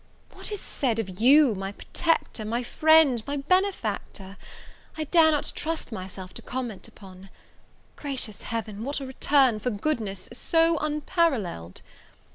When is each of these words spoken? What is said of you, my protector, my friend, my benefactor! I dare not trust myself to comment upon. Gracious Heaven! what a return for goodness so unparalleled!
What 0.33 0.51
is 0.51 0.59
said 0.59 0.97
of 0.97 1.19
you, 1.21 1.53
my 1.53 1.73
protector, 1.73 2.43
my 2.43 2.63
friend, 2.63 3.21
my 3.27 3.37
benefactor! 3.37 4.35
I 4.97 5.03
dare 5.03 5.29
not 5.29 5.51
trust 5.55 5.91
myself 5.91 6.33
to 6.33 6.41
comment 6.41 6.87
upon. 6.87 7.29
Gracious 7.97 8.41
Heaven! 8.41 8.83
what 8.83 8.99
a 8.99 9.05
return 9.05 9.59
for 9.59 9.69
goodness 9.69 10.27
so 10.33 10.79
unparalleled! 10.79 11.83